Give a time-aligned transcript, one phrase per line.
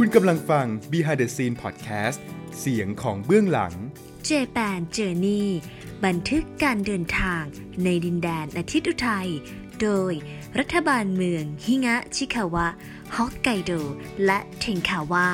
[0.00, 2.18] คุณกำลังฟัง Behind the Scene Podcast
[2.58, 3.74] เสียงของเบื้องหลัง
[4.24, 5.48] Japan Journey
[6.04, 7.42] บันทึกการเดินทาง
[7.84, 9.28] ในดินแดนอาทิตย์อุทัย
[9.82, 10.12] โดย
[10.58, 12.68] รัฐบาลเมืองฮิงะชิคาวะ
[13.16, 13.72] ฮอกไกโด
[14.26, 15.28] และเทงคาวะ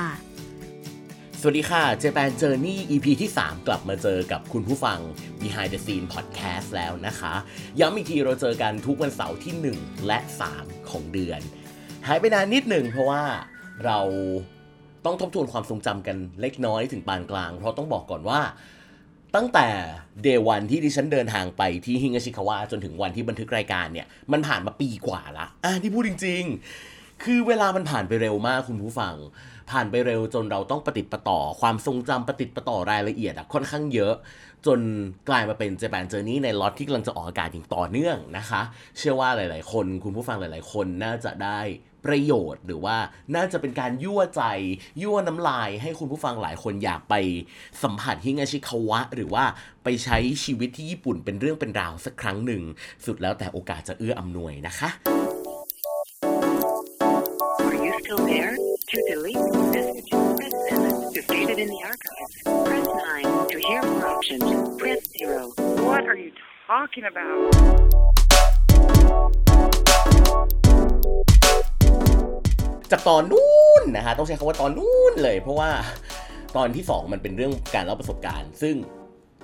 [1.40, 4.98] สวัสดีค่ะเจแปนเจอร์นี่ EP ที่ 3 กลับมาเจอกับคุณผู้ฟัง
[5.40, 7.34] Behind the Scene Podcast แล้วนะคะ
[7.80, 10.18] ย้ำอีกทีเราเจอกันทุกวันเสาร์ที่ 1 และ
[10.54, 11.40] 3 ของเดือน
[12.06, 13.24] หายไปนานนิดหนึ่งเพราะว่า
[13.86, 14.00] เรา
[15.04, 18.40] ต้องทบทวนความทรงจำกันเล็กน้อยถึงปานกลาง เพราะต้องบอกก่อนว่า
[19.36, 19.68] ตั้งแต่
[20.22, 26.44] เดวันที่ดิฉันเดินทางไปที่ฮิงาชิคาวะจนถึงวันที่บันทึกรายการเนี่ย มันผ่านมาปีกว่าละอะที่พูดจริง
[26.84, 29.14] ๆ คือเวลามันผ่านไปเร็วมากคุณผู้ฟัง
[29.70, 34.14] ผ่านไปเร็วจนเราต้องปฏิดประต่อ ความทรงจำปฏิดประต่อรายละเอียดอะค่อนข้างเยอะ
[34.66, 34.80] จน
[35.28, 38.60] กลายมาเป็นเจแปนเจอร์นี่ในล็อตที่กำลังจะออกอากาศอย่างต่อเนื่องนะคะ
[38.98, 41.60] เชื่อว่าหลาย ๆ คน คุณผู้ฟังหลาย ๆ คนน่าจะได้
[42.06, 42.96] ประโยชน์ หรือว่า
[43.34, 44.42] น่าจะเป็นการยั่วใจ
[45.02, 47.14] ยั่วน้ำลาย ให้คุณผู้ฟังหลายคนอยากไป
[47.82, 49.44] สัมผัสฮิงาชิคาวะ หรือว่า
[49.84, 52.62] ไปใช้ชีวิตที่ญี่ปุ่นเป็นเรื่องเป็นราวสักครั้งหนึ่ง
[53.06, 54.90] สุดแล้วแต่โอกาสจะเอื้ออำนวยนะคะ
[57.66, 58.54] Are you still there?
[58.90, 61.12] To delete message, press 7.
[61.14, 62.34] To save it in the archives,
[62.66, 63.48] press 9.
[63.52, 64.46] To hear more options,
[64.80, 65.52] press 0.
[65.88, 66.32] What are you
[66.66, 68.00] talking about?
[72.90, 75.70] จากตอนนู้นนะฮะต้องใช้คำว่าตอนนู้นเลย เพราะว่า
[76.56, 78.76] ตอนที่ 2 มันเป็นเรื่องการเล่าประสบการณ์ ซึ่ง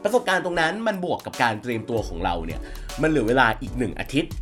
[0.05, 2.61] ประสบการณ์ตรงนั้นมันบวกกับการเตรียมตัวของเราเนี่ย
[3.03, 4.33] มันเหลือเวลาอีกหนึ่งอาทิตย์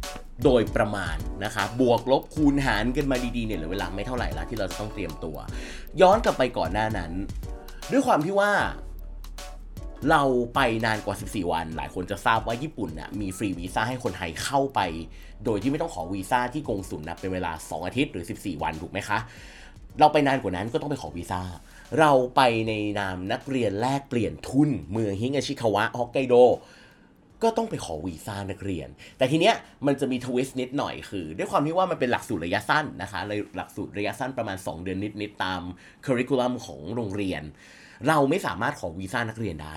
[0.45, 5.37] โดยประมาณนะคะบวกลบคูณหารกันมาดีๆเนี่ยเหลือเวลาไม่เท่าไหร่ละที่เราจะต้องเตรียมตัว
[6.01, 7.13] ย้อนกลับไปก่อนหน้านั้น
[7.91, 8.53] ด้วยความที่ว่า
[10.11, 10.23] เรา
[10.55, 14.81] ไปนานกว่า 14 วัน หลายคนจะทราบว่าญี่ปุ่นน่ะมีฟรีวีซ่าให้คนไทยเข้าไป
[15.45, 19.19] โดยที่ไม่ต้องขอวีซ่าที่กงสุลนะเป็นเวลา 2 อาทิตย์หรือ 14 วันถูกไหมคะ
[20.01, 21.43] เราไปนานกว่านั้นก็ต้องไปขอวีซ่า
[21.99, 26.35] เราไปในนามนักเรียนแลกเปลี่ยนทุน เมืองฮิงาชิคาวะฮอกไกโด
[27.43, 28.89] ก็ต้องไปขอวีซ่านักเรียน
[29.19, 29.55] แต่ทีเนี้ย
[29.87, 35.61] มันจะมี twist นิดหน่อยคือ ด้วยความที่ว่ามันเป็นหลักสูตรระยะสั้นนะคะเลยหลักสูตรระยะสั้นประมาณ 2 เดือนนิดๆตาม
[36.05, 37.43] curriculum ของโรงเรียน
[38.09, 39.77] เราไม่สามารถขอวีซ่านักเรียนได้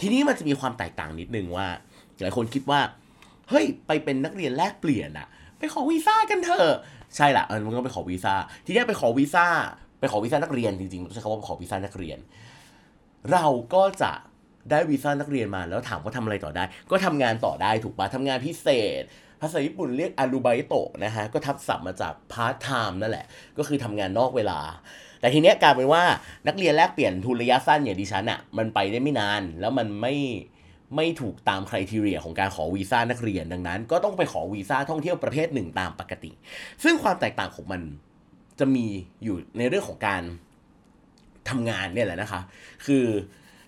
[0.00, 1.66] ทีนี้มันจะมีความแตกต่างนิดนึงว่า
[2.20, 2.80] หลายคนคิดว่า
[3.48, 5.26] เฮ้ย ไปเป็นนักเรียนแลกเปลี่ยนอะ
[5.58, 6.74] ไปขอวีซ่ากันเถอะ
[7.16, 8.34] ใช่ละเออมันก็ไปขอวีซ่า
[8.66, 9.46] ทีนี้ไปขอวีซ่า
[10.00, 12.18] ไปขอวีซ่านักเรียนจริงๆต้องใช้คำว่าขอวีซ่านักเรียน
[13.32, 14.12] เราก็จะ
[14.70, 18.68] ได้วีซ่านักเรียนมาแล้วถามว่าทำอะไรต่อได้ ก็ทำงานต่อได้ถูกปะทำงานพิเศ
[19.00, 19.02] ษ
[19.40, 23.26] ภาษาญี่ปุ่นเรียกアルバイトนะฮะ ก็ทับศัพท์มาจากพาร์ทไทม์นั่นแหละ
[23.58, 24.58] ก็คือทำงานนอกเวลา
[25.20, 26.02] แต่ทีเนี้ยกลายเป็นว่า
[26.48, 30.14] นักเรียนแลกเปลี่ยนทุนระยะสั้นอย่างดิฉันอะ่ะมันไปได้ไม่นาน แล้วมันไม่
[30.96, 36.30] ไม่ถูกตามคุณทีเรียของการขอวีซ่านักเรียนดังนั้น ก็ต้องไปขอวีซ่าท่องเที่ยวประเภทหนึ่งตามปกติ
[36.84, 37.82] ซึ่งความแตกต่างของมัน
[38.58, 38.86] จะมี
[39.24, 40.22] อยู่ในเรื่องของการ
[41.48, 42.40] ทำงานเนี่ยแหละนะคะ
[42.86, 43.04] คือ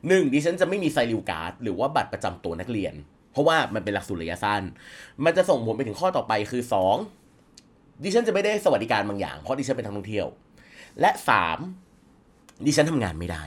[0.09, 2.95] หนึ่งดิฉันจะไม่มีไซริวการ์ดหรือว่าบัตรประจำตัวนักเรียน
[3.33, 4.63] เพราะว่ามันเป็นหลักสูตรระยะสั้น
[5.25, 6.97] มันจะส่งผลไปถึงข้อต่อไปคือสอง
[8.05, 10.27] ดิฉันจะไม่ได้สวัสดิการบางอย่างเพราะดิฉันเป็นนักท่องเที่ยว
[11.01, 11.59] และสาม
[12.67, 13.43] ดิฉันทำงานไม่ได้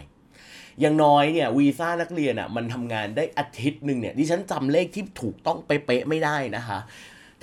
[0.79, 6.79] อย่างน้อยเนี่ยวีซ่านักเรียนอะมันทำงานได้อาทิตย์หนึ่งเนี่ยดิฉันจำเลขที่ถูกต้องเป๊ะๆไม่ได้นะคะ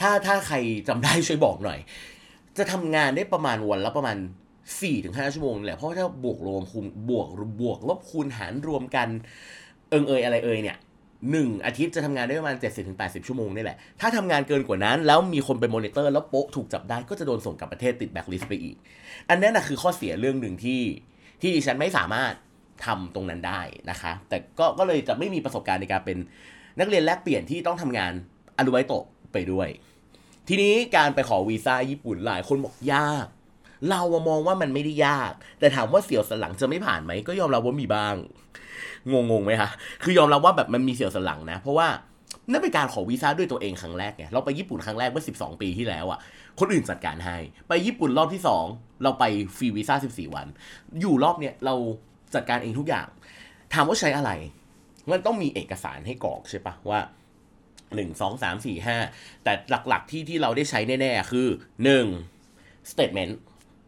[0.00, 0.56] ถ้าถ้าใคร
[0.88, 1.78] จำได้ช่วยบอกหน่อย
[2.58, 4.16] จะทำงานได้ประมาณวันละประมาณ
[4.54, 7.28] 4ี่ถึงห้าชั่วโมงแหละเพราะถ้าบวกรวมคูณบวก
[7.62, 9.08] บวกลบคูณหารรวมกัน
[9.90, 10.76] เอิงเอยอะไรเอยเนี่ย
[11.30, 18.76] หนึ่งอาทิตย์จะทำงานได้ประมาณ 70-80ถึง80 ชั่วโมงนี่แหละ ถ้าทำงานเกินกว่านั้น แล้วมีคนไปมอนิเตอร์แล้วโป๊ะถูกจับได้ก็จะโดนส่งกลับประเทศติดแบ็คลิสต์ไปอีก
[19.30, 20.80] อันนั้นนะคือข้อเสียเรื่องหนึ่งที่
[21.40, 22.32] ที่ดิฉันไม่สามารถ
[22.84, 23.60] ทำตรงนั้นได้
[23.90, 26.18] นะคะ แต่ก็ก็เลยจะไม่มีประสบการณ์ในการเป็น
[26.80, 28.12] นักเรียนแลกเปลี่ยนที่ต้องทำงาน
[28.58, 29.68] อนุไวโตะไปด้วย
[30.48, 33.26] ทีนี้การไปขอวีซ่าญี่ปุ่นหลายคนบอกยาก
[33.90, 38.14] เรามองว่ามันไม่ได้ยาก แต่ถามว่าเสียวสันหลังจะไม่ผ่านไหมก็ยอมรับว่ามีบ้าง
[39.12, 39.70] งงงไหมคะ
[40.02, 41.88] คือยอมรับว่าแบบมันมีเสียวสันหลังนะ เพราะว่า
[42.50, 46.18] นั่นเป็นการขอวีซ่าด้วยตัวเองครั้งแรกไง เราไปญี่ปุ่นครั้งแรกเมื่อ 12 ปีที่แล้วอะ่ะ
[46.58, 47.36] คนอื่นจัดการให้
[47.68, 49.24] ไปญี่ปุ่นรอบที่ 2 เราไป
[49.56, 50.46] ฟรีวีซ่า 14 วัน
[51.00, 51.74] อยู่รอบเนี้ยเรา
[52.34, 53.06] จัดการเองทุกอย่าง
[53.72, 54.30] ถามว่าใช้อะไร
[55.10, 57.00] มันต้องมีเอกสารให้กรอกใช่ปะว่า
[57.94, 58.96] หนึ่งสองสามสี่ห้า
[59.44, 59.52] แต่
[59.88, 61.46] หลักๆที่ที่เราได้ใช้แน่ๆ คือ
[61.84, 62.06] หนึ่ง
[62.92, 63.32] statement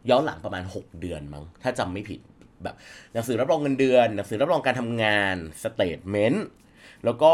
[0.09, 2.19] ย้อนหลังประมาณ 6 เดือนมั้ง ถ้าจำไม่ผิด
[2.63, 2.75] แบบ
[3.13, 6.37] หนังสือรับรองเงินเดือน หนังสือรับรองการทำงาน statement
[7.05, 7.33] แล้วก็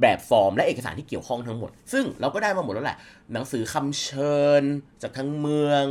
[0.00, 2.98] แบบฟอร์มและเอกสารที่เกี่ยวข้องทั้งหมด ซึ่งเราก็ได้มาหมดแล้วแหละ
[3.32, 4.62] หนังสือคำเชิญ
[5.02, 5.84] จากทั้งเมือง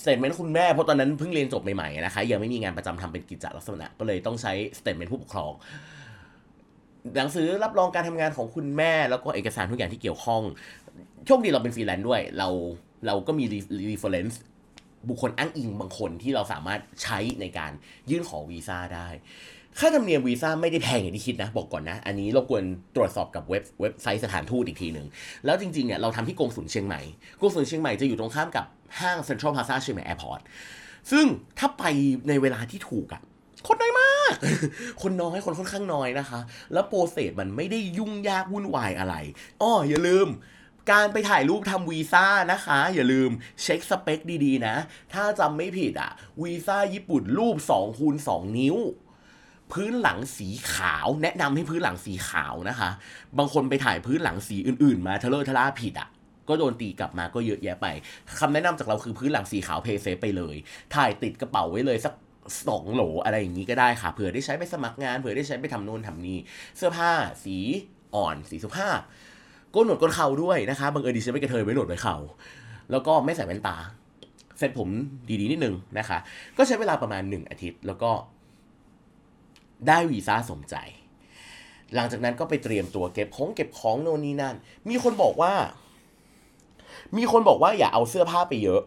[0.00, 5.52] statement คุณแม่เพราะตอนนั้นเพิ่งเรียนจบใหม่ๆนะคะยังไม่มีงานประจำทำเป็นกิจจลักษณะ ก็เลยต้องใช้ statement ผู้ปกครอง
[7.16, 10.42] หนังสือรับรองการทำงานของคุณแม่ แล้วก็เอกสารทุกอย่างที่เกี่ยวข้อง
[11.26, 12.48] โชคดีเราเป็นฟรีแลนซ์ด้วย เรา
[13.06, 13.44] เราก็มี
[13.90, 14.34] reference
[15.08, 17.72] บุคคลอ้างอิงบางคนที่เราสามารถใช้ในการ
[18.10, 19.08] ยื่นขอวีซ่าได้
[19.78, 22.62] ค่าธรรมเนียมวีซ่าไม่ได้แพงอย่างที่คิดนะ บอกก่อนนะ อันนี้เราควร
[22.96, 25.06] ตรวจสอบกับเว็บเว็บไซต์สถานทูตอีกทีหนึ่ง
[25.44, 27.00] แล้วจริงๆเนี่ยเราทำที่กงสุลเชียงใหม่
[27.40, 28.66] กงสุลเชียงใหม่จะอยู่ตรงข้ามกับ
[29.00, 30.40] ห้างเซ็นทรัลพลาซ่าเชียงใหม่แอร์พอร์ต
[31.10, 31.26] ซึ่ง
[31.58, 31.84] ถ้าไป
[32.28, 33.22] ในเวลาที่ถูกอะ
[33.68, 34.34] คนน้อยมาก
[35.02, 36.40] คนน้อยคนค่อนข้างน้อยนะคะ
[36.72, 39.14] แล้ว process มันไม่ได้ยุ่งยากวุ่นวายอะไร
[39.62, 40.28] อ้ออย่าลืม
[40.90, 43.30] การไปถ่ายรูปทำวีซ่านะคะ อย่าลืม
[43.62, 44.76] เช็คสเปคดีๆนะ
[45.12, 46.10] ถ้าจำไม่ผิดอะ
[46.42, 48.76] วีซ่าญี่ปุ่นรูป2คูณ2นิ้ว
[49.72, 52.90] พื้นหลังสีขาวแนะนำให้พื้นหลังสีขาวนะคะ
[53.38, 56.08] บางคนไปถ่ายพื้นหลังสีอื่นๆ มาเทเลอร์ทล่าผิดอะ
[56.48, 57.86] ก็โดนตีกลับมาก็เยอะแยะไป
[58.38, 60.56] คำแนะนำจากเราคือพื้นหลังสีขาว play safe ไปเลย
[60.94, 62.14] ถ่ายติดกระเป๋าไว้เลยสัก
[62.68, 66.38] สองโหลอะไรอย่างนี้ก็ได้ค่ะ เผื่อได้ใช้ไปสมัครงาน เผื่อได้ใช้ไปทำโน่นทำนี่
[66.76, 67.10] เสื้อผ้า
[67.44, 67.56] สี
[68.14, 69.00] อ่อน สีสุภาพ
[69.74, 72.16] ก้นหนวดก้นเข่าด้วยนะคะบางเอิญดิฉันไม่กระเทยไว้หนวดไว้เข่า
[72.90, 73.76] แล้วก็ไม่ใส่แว่นตา
[74.58, 74.88] เสร็จผม
[75.40, 76.18] ดีๆนิดนึงนะคะ
[76.56, 78.10] ก็ใช้เวลาประมาณหนึ่งอาทิตย์ แล้วก็
[79.88, 80.76] ได้วีซ่าสมใจ
[81.94, 84.56] หลังจากนั้นก็ไปเตรียมตัวเก็บของเก็บของโน่นนี่นั่น
[84.88, 85.52] มีคนบอกว่า
[87.16, 88.82] มีคนบอกว่าอย่าเอาเสื้อผ้าไปเยอะ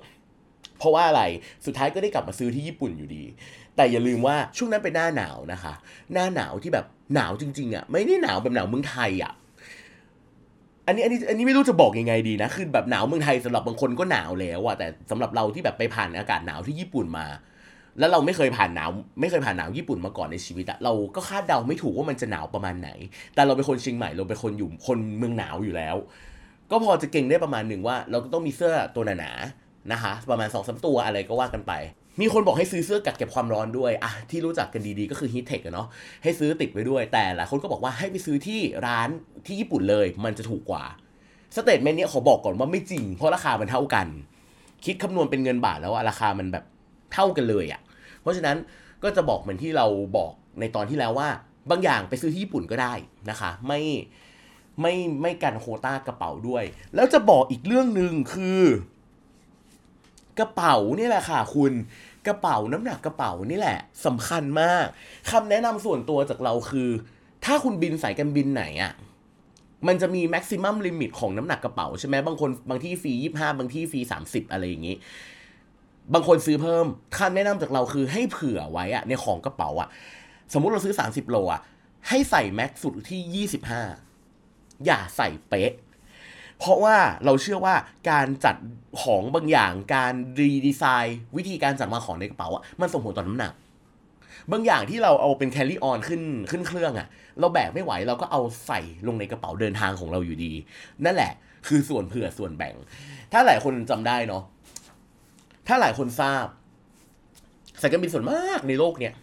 [0.79, 1.23] เพราะว่าอะไร
[1.65, 3.23] สุดท้ายก็ได้กลับมาซื้อที่ญี่ปุ่นอยู่ดี
[3.75, 5.73] แต่อย่าลืมว่าช่วงนั้นเป็นหน้าหนาวนะคะ
[6.13, 6.85] หน้าหนาวที่แบบ
[7.15, 9.33] หนาวจริงๆอะ่ะ ไม่ได้หนาวแบบหนาวเมืองไทยอะ่ะ
[10.89, 17.25] อันนี้อันนี้อันนี้ไม่รู้จะบอกยังไงดีนะ คือแบบหนาวเมืองไทยสำหรับบางคนก็หนาวแล้วอะแต่สำหรับเราที่แบบไปผ่านอากาศหนาวที่ญี่ปุ่นมา
[17.99, 18.89] แล้วเราไม่เคยผ่านหนาว
[19.21, 22.89] ไม่เคยผ่านหนาวญี่ปุ่นมาก่อนในชีวิตอะเราก็คาดเดาไม่ถูกว่ามันจะหนาวประมาณไหน
[23.35, 25.95] แต่เราเป็นคนเชียงใหม่เราเป็นคนอยู่คนเมืองหนาวอยู่แล้ว
[26.71, 31.73] ก็พอจะเก่งได้ประมาณหนึ่งว่า เราก็ต้องมีเสื้อตัวหนาๆนะคะ ประมาณ2องสตัวอะไรก็ว่ากันไป
[32.19, 35.87] มีคนบอกให้ซื้อเสื้อกักเก็บความร้อนด้วยอะที่รู้จักกันดีๆ ก็คือ Heat Tech อะเนาะ
[36.23, 39.09] ให้ซื้อติดไว้ด้วย แต่หลายคนก็บอกว่าให้ไปซื้อที่ร้าน
[39.45, 40.83] ที่ญี่ปุ่นเลย มันจะถูกกว่า
[41.55, 44.07] สเตทเมนต์เนี้ยขอบอกก่อนว่าไม่จริง เพราะราคามันเท่ากัน
[44.85, 46.65] คิดคำนวณเป็นเงินบาทแล้วอะราคามันแบบ
[47.13, 47.81] เท่ากันเลยอะ
[48.21, 48.57] เพราะฉะนั้น
[49.03, 49.85] ก็จะบอกเหมือนที่เรา
[50.17, 51.29] บอกในตอนที่แล้วว่า
[51.69, 52.93] บางอย่างไปซื้อที่ญี่ปุ่นก็ได้
[53.29, 53.81] นะคะ ไม่
[54.81, 56.63] ไม่ไม่กันโคต้ากระเป๋าด้วย
[56.95, 58.61] แล้วจะบอกอีกเรื่องหนึ่งคือ
[60.39, 61.73] กระเป๋านี่แหละค่ะคุณ
[62.27, 64.85] กระเป๋าน้ำหนักกระเป๋านี่แหละสำคัญมาก
[65.31, 66.89] คำแนะนำส่วนตัวจากเราคือ
[67.45, 68.93] ถ้าคุณบินสายการบินไหนอะ
[69.87, 74.95] มันจะมีแม็กซิมัมลิมิตของน้ำหนักกระเป๋าใช่ไหมบางคนบางที่ฟรียี่ห้าบางที่ฟรีสามสิบอะไรอย่างนี้
[76.13, 76.85] บางคนซื้อเพิ่ม
[77.17, 79.89] คำแนะนำจากเราคือให้เผื่อไว้อะในของกระเป๋าอะ
[80.53, 81.61] สมมุติเราซื้อ 30 โลอะ
[82.07, 83.47] ให้ใส่แม็กสุดที่
[84.13, 85.71] 25 อย่าใส่เป๊ะ
[86.59, 87.75] เพราะว่าเราเชื่อว่า
[88.09, 88.55] การจัด
[89.01, 93.51] ของบางอย่างการรีดีไซน์ วิธีการจัดวางของในกระเป๋าอะมันส่งผลต่อน้ำหนัก
[94.51, 96.21] บางอย่างที่เราเอาเป็นแคลรี่ออนขึ้น
[96.51, 97.07] ขึ้นเครื่องอะ
[97.39, 100.51] เราแบกไม่ไหวเราก็เอาใส่ลงในกระเป๋าเดินทางของเราอยู่ดี
[101.05, 101.31] นั่นแหละ
[101.67, 102.75] คือส่วนเผื่อส่วนแบ่ง
[103.31, 104.43] ถ้าหลายคนจำได้เนาะ
[105.67, 106.45] ถ้าหลายคนทราบ
[107.81, 109.13] สายการบินส่วนมากในโลกเนี่ย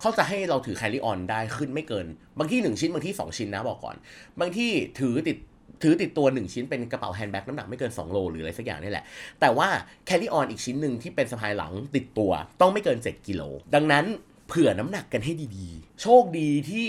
[0.00, 2.06] เขาจะให้เราถือ carry-on ได้ขึ้นไม่เกิน
[2.38, 3.96] บางที่หนึ่งชิ้นบางที่สองชิ้นนะบอกก่อน
[4.40, 5.36] บางที่ถือติด
[5.82, 9.04] ถือติดตัวหนึ่งชิ้นเป็นกระเป๋า handbag น้ำหนักไม่เกิน 2 โล หรืออะไรสักอย่างนี่แหละ
[9.40, 9.68] แต่ว่า
[10.06, 12.30] carry-on อีกชิ้นหนึ่งที่เป็นสะพายหลังติดตัว
[12.60, 13.42] ต้องไม่เกิน 7 กิโล
[13.74, 14.04] ดังนั้น
[14.48, 16.88] เผื่อน้ำหนักกันให้ดีๆ โชคดีที่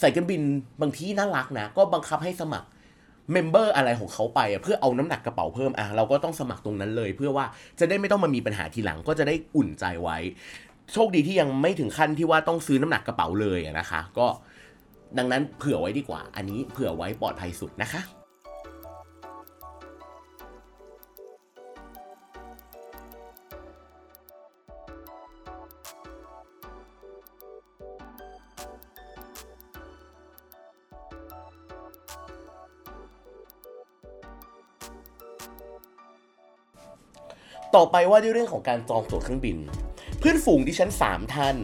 [0.00, 0.42] สายการบิน
[0.80, 2.68] บางที่น่ารักนะ ก็บังคับให้สมัคร
[3.32, 7.44] เมมเบอร์อะไรของเขาไปเพื่อเอาน้ำหนักกระเป๋าเพิ่มอะเราก็ต้องสมัครตรงนั้นเลย เพื่อว่า
[7.78, 10.18] จะได้ไม่ต้องมามีปัญหาทีหลังก็จะได้อุ่นใจไว้
[10.92, 14.26] โชคดีที่ยังไม่ถึงขั้นที่ว่าต้องซื้อน้ำหนักกระเป๋าเลยนะคะ ก็
[15.18, 18.02] ดังนั้นเผื่อไว้ดีกว่า อันนี้เผื่อไว้ปลอดภัยสุดนะคะ
[37.76, 39.58] ต่อไปว่าด้วยเรื่องของการจองตั๋วเครื่องบิน
[40.18, 41.56] เพื่อนฝูงดิฉัน 3 ท่าน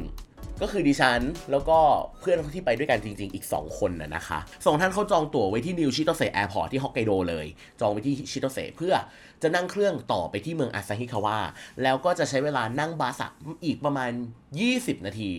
[0.62, 1.20] ก็คือดิฉัน
[1.50, 1.78] แล้วก็
[2.20, 7.46] เพื่อนที่ไปด้วยกันจริง ๆ อีก 2 คนนะนะคะสองท่านเขาจองตั๋วไว้ที่ New Chitose Airport ที่ฮอกไกโดเลย
[7.80, 8.94] จองไว้ที่ชิโตเซเพื่อ
[9.42, 11.38] จะนั่งเครื่องต่อไปที่เมืองอาซาฮิคาวะ
[11.82, 13.32] แล้วก็จะใช้เวลานั่ง bus อะ
[13.64, 14.10] อีกประมาณ
[14.58, 15.30] 20 นาที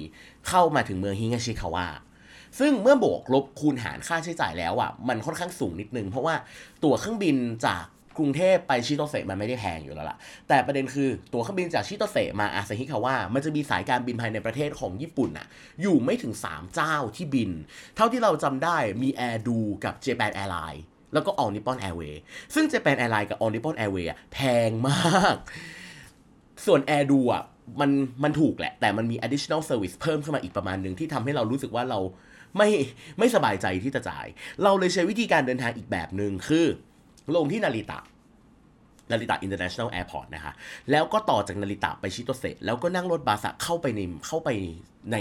[0.47, 1.85] เข้ามาถึงเมืองฮิงาชิคาวะ
[2.59, 6.35] ซึ่งเมื่อบวกลบคูณหารค่าใช้จ่ายแล้วอะมันค่อนข้างสูงนิดนึง เพราะว่า
[6.83, 7.85] ตั๋วเครื่องบินจาก
[8.17, 10.17] กรุงเทพไปชิโตเซมันไม่ได้แพงอยู่แล้วล่ะ
[10.47, 15.47] แต่ประเด็นคือตั๋วเครื่องบินจากชิโตเซมาอาซาฮิคาวะมันจะมีสายการบินภายในประเทศของญี่ปุ่นอะ
[15.81, 17.51] อยู่ไม่ถึง 3 เจ้าที่บิน
[17.95, 22.19] เท่าที่เราจำได้มี Air Do กับ Japan Airlines แล้วก็ All Nippon Airways
[22.53, 25.35] ซึ่ง Japan Airlines กับ All Nippon Airways อะแพงมาก
[26.65, 27.43] ส่วน Air Do อะ
[27.79, 27.91] มัน
[28.23, 31.99] มันถูกแหละ แต่มันมี additional service เพิ่มขึ้นมาอีกประมาณหนึ่งที่ทำให้เรารู้สึกว่าเรา
[32.57, 32.69] ไม่
[33.19, 34.25] ไม่สบายใจที่จะจ่าย
[34.63, 36.65] เราเลยใช้วิธีการเดินทางอีกแบบหนึ่งคือ
[37.35, 37.99] ลงที่นาริตะ
[39.11, 40.53] นาริตะ International Airport นะคะ
[40.91, 44.49] แล้วก็ต่อจากนาริตะไปชิโตเซะแล้วก็นั่งรถบัสเข้าไปในเข้าไป
[45.11, 45.17] ใน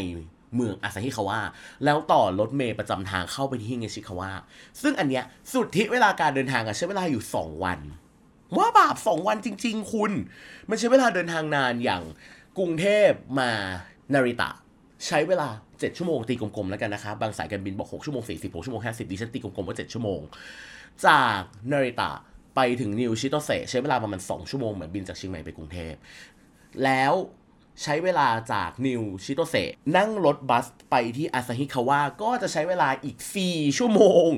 [0.55, 1.39] เมืองอาซาฮิคาวะ
[1.85, 4.31] แล้วต่อรถเมย์ประจำทางเข้าไปที่ฮิเงชิคาวะ
[4.83, 7.81] ซึ่งอันเนี้ยสุดที่เวลาการเดินทางอะใช้เวลาอยู่ 2 วัน
[8.57, 10.13] ว่าบาปสองวันจริง ๆ คุณ
[10.69, 12.03] มันใช้เวลาเดินทางนานอย่าง
[12.59, 13.51] กรุงเทพมา
[14.15, 14.51] นาริตะ
[15.07, 20.21] ใช้เวลา 7 ชั่วโมงตีกลมๆแล้วกันนะคะ บางสายการบินบอก 6 ชั่วโมง 40 6ชั่วโมง 50ดิฉันตีกลมๆว่า 7 ชั่วโมง
[21.07, 22.11] จากนาริตะ
[22.57, 25.95] ไปถึงนิวชิโตเซใช้เวลาประมาณ 2 ชั่วโมงเหมือนบินจากเชียงใหม่ไปกรุงเทพ
[26.85, 27.15] แล้ว
[27.83, 29.55] ใช้เวลาจากนิวชิโตเซ
[29.97, 34.31] นั่งรถบัสไปที่อาซาฮิคาวะก็จะใช้เวลาอีก 4 ชั่วโมง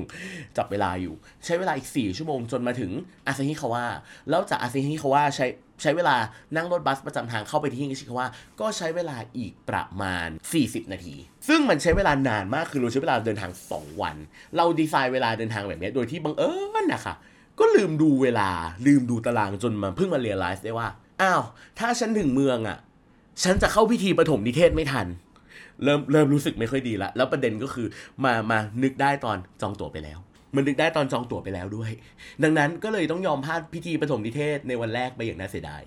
[0.56, 2.90] จับเวลาอยู่ ใช้เวลาอีก 4 ชั่วโมงจนมาถึง
[3.26, 3.84] อาซาฮิคาวะ
[4.30, 5.46] แล้วจากอาซาฮิคาวะใช้
[5.82, 6.16] ใช้เวลา
[6.56, 8.26] นั่งรถบัสประจำทางเข้าไปที่ฮิงาชิคาวะ
[8.60, 10.28] ก็ใช้เวลาอีกประมาณ
[10.60, 11.16] 40 นาที
[11.48, 14.16] ซึ่งมันใช้เวลานานมากคือเราใช้เวลาเดินทาง 2 วัน
[14.56, 16.50] เราดีไซน์เวลาเดินทางแบบนี้โดยที่บังเอิ
[16.82, 17.14] ญนะคะ
[17.58, 18.48] ก็ลืมดูเวลา
[18.86, 20.88] ลืมดูตารางจนมาเพิ่งมา realize ได้ว่า
[21.22, 21.42] อ้าว
[21.78, 22.78] ถ้าฉันถึงเมืองอะ่ะ
[23.42, 25.06] ฉันจะเข้าพิธีปฐมนิเทศไม่ทัน
[25.84, 27.86] เริ่มเริ่มรู้สึกไม่ค่อยดีละแล้วประเด็นก็คือ
[28.24, 30.18] มามานึกได้ตอนจองตั๋วไปแล้ว
[30.56, 31.90] มันนึกได้ตอนจองตั๋วไปแล้วด้วย
[32.42, 35.82] ดังนั้นก็เลยต้องยอมพลาดพิธีปฐมนิเทศในวันแรกไปอย่างน่าเสียดาย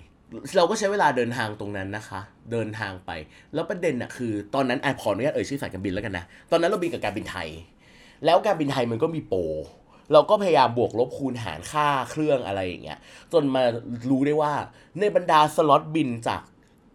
[0.58, 2.20] เราก็ใช้เวลาเดินทางตรงนั้นนะคะ
[2.52, 3.12] เดินทางไป
[3.54, 7.50] แล้วประเด็นอะคือตอนนั้นอะขออนุญาตเอ่ยชื่อสายการบินแล้วกันนะ ตอนนั้นเราบินกับการบินไทย
[8.26, 9.40] แล้วการบินไทยมันก็มีโปร
[10.14, 13.00] เราก็พยายามบวกลบคูณหารค่าเครื่องอะไรอย่างเงี้ย
[13.34, 13.64] จนมา
[14.10, 14.54] รู้ได้ว่า
[15.00, 16.42] ในบรรดาสล็อตบินจาก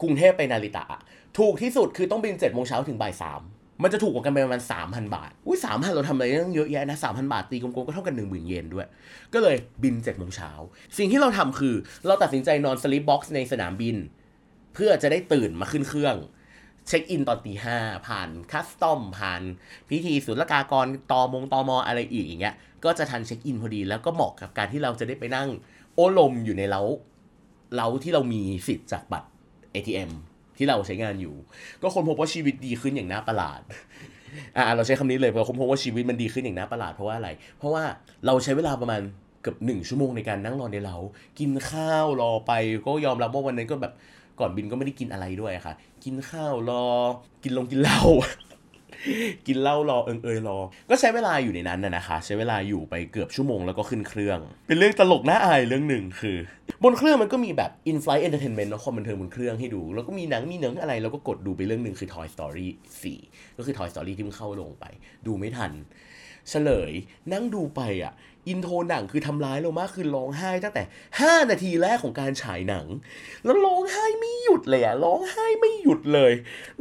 [0.03, 1.01] กรุงเทพไปนาริตะอะ
[1.39, 3.41] ถูกที่สุดคือต้องบิน7จ็ดโมงเช้าถึงบ่ายสาม
[3.83, 8.89] มันจะถูกกว่ากันไปประมาณสามพันบาท อุ้ยสามพันเราทำอะไรตั้งเยอะแยะนะสามพันบาทตีกลมๆก็เท่ากันหนึ่งหมื่นเยนด้วย
[9.33, 10.51] ก็เลยบินเจ็ดโมงเช้า
[10.99, 11.75] สิ่งที่เราทำคือ
[12.07, 13.97] เราตัดสินใจนอน sleep box ในสนามบิน
[14.75, 16.17] เพื่อจะได้ตื่นมาขึ้นเครื่อง
[16.89, 19.43] เช็คอินตอนตีห้าผ่าน custom ผ่าน
[19.89, 22.55] พิธีศุลกากรตอมงตอมออะไรอีกอย่างเงี้ย
[22.85, 25.49] ก็จะทันเช็คอินพอดี แล้วก็เหมาะกับการที่เราจะได้ไปนั่ง
[25.95, 26.83] โอลมอยู่ในเล้า
[27.75, 29.29] เล้าที่เรามีสิทธิ์จากบัตร
[29.75, 30.11] ATM
[30.57, 31.35] ที่เราใช้งานอยู่
[31.83, 33.61] ก็คนพบว่าชีวิตดีขึ้นอย่างน่าประหลาด
[34.57, 37.85] อ่าเราใช้คำนี้เลยเพราะคนพบว่าชีวิตมันดีขึ้นอย่างน่าประหลาดเพราะว่าอะไร เพราะว่า
[38.27, 39.01] เราใช้เวลาประมาณ
[39.43, 40.97] เกือบหนึ่งชั่วโมงในการนั่งรอในเรา
[41.39, 42.53] กินข้าวรอไป
[42.87, 43.93] ก็ยอมรับว่าวันนั้นก็แบบ
[44.41, 46.87] ก่อนบินก็ไม่ได้กินอะไรด้วยค่ะ กินข้าวรอ
[47.43, 48.01] กินลงกินเหล้า
[49.47, 50.59] กินเหล้ารอเอิงเอยรอ
[50.91, 56.37] ก็ใช้เวลาอยู่ในนั้นนะคะ ใช้เวลาอยู่ไปเกือบชั่วโมงแล้วก็ขึ้นเครื่อง เป็นเรื่องตลกน่าอายเรื่องหนึ่งคือ
[56.85, 62.69] บนเครื่องมันก็มีแบบ in flight entertainment เนะความบันเทิงบนเครื่องให้ดู แล้วก็มีหนังมีหนังอะไร แล้วก็กดดูไปเรื่องหนึ่งคือ Toy Story
[63.13, 64.85] 4 ก็คือ Toy Story ที่เพิ่งเข้าโรงไป
[65.27, 65.73] ดูไม่ทัน
[66.49, 66.93] เฉลย
[67.33, 68.15] นั่งดูไปอะ
[68.49, 70.83] intro หนังคือทำร้ายเรามากคือร้องไห้ตั้งแต่
[71.19, 72.87] 5 นาทีแรกของการฉายหนัง
[73.45, 76.33] แล้วร้องไห้ไม่หยุดเลยอะร้องไห้ไม่หยุดเลย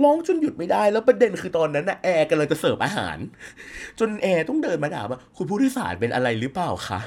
[0.03, 3.17] ร้องจนหยุดไม่ได้แล้วประเด็นคือตอนนั้นนะแอร์กำลังจะเสิร์ฟอาหาร
[3.99, 6.99] จนแอร์ต้องเดินมาถามว่าคุณผู้โดยสารเป็นอะไรหรือเปล่าคะ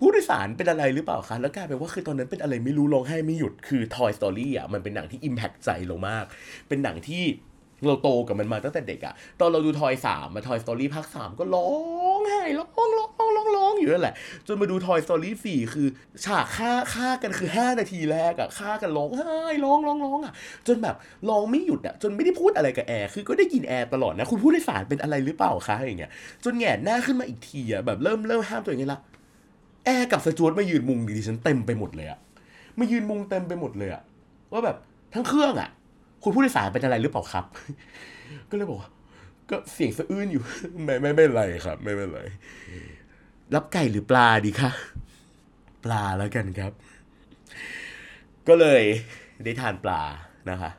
[0.00, 6.24] ผู้โดยสารเป็นอะไรหรือเปล่าคะ แล้วกลายเป็นว่าคือตอนนั้นเป็นอะไรไม่รู้ร้องไห้ไม่หยุด คือ Toy Story อะ มันเป็นหนังที่ Impact ใจเรามาก
[6.68, 7.24] เป็นหนังที่
[7.86, 11.68] เราโตกับมันมาตั้งแต่เด็กอะตอนเราดู Toy สามมา Toy Story ภาคสามก็ร้อ
[12.18, 14.14] งไห้ร้องร้องร้องร้องร้องอยู่นั่นแหละ
[14.48, 15.86] จนมาดู Toy Story สี่คือ
[16.24, 20.32] ฉากฆ่าฆ่ากันคือ5นาทีแรกอะฆ่ากันร้องไห้ร้องร้องร้องอะ
[20.66, 20.96] จนแบบ
[21.28, 26.10] ร้องไม่หยุดอะจนไม่ได้พูดอะไรกับแอร์คือก็ได้ยินแอร์ตลอดนะคุณผู้โดยสารเป็นอะไรหรือเปล่าคะอย่างเงี้ย
[26.44, 29.00] จนแงนหน้าขึ้นมาอีกทีอะแบบเริ่มเริ่มห้ามตัวเองไงละ
[29.84, 32.18] แอร์กับสจวตมายืนมุงดิฉันเต็มไปหมดเลยอะ
[32.78, 34.02] มายืนมุงเต็มไปหมดเลยอะ
[34.52, 34.76] ว่าแบบ
[35.14, 35.70] ทั้งเครื่องอะ
[36.24, 37.44] คุณผู้โดยสารเป็นอะไรหรือเปล่าครับ
[38.50, 38.90] ก็เลยบอกว่า
[39.50, 40.42] ก็เสียงสะอื้นอยู่
[40.84, 42.20] ไม่ไม่ไม่เป็นไรครับ ไม่เป็นไร
[43.54, 44.70] รับไก่หรือปลาดีคะ
[45.84, 46.72] ปลาแล้วกันครับ
[48.48, 48.82] ก็เลย
[49.44, 50.02] ได้ทานปลา
[50.50, 50.70] นะคะ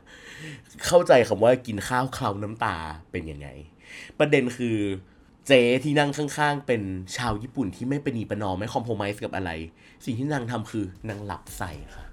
[0.86, 2.76] เข้าใจคำว่ากินข้าวเคลาน้ำตา
[3.10, 3.48] เป็นยังไง
[4.18, 4.76] ประเด็นคือ
[5.46, 6.82] เจ๊ที่นั่งข้างๆ เป็น
[7.16, 9.50] ชาวญี่ปุ่นที่ไม่ประนีประนอมไม่คอมโพมไมส์กับอะไร
[10.04, 12.05] สิ่งที่นางทำคือนางหลับใส่ค่ะ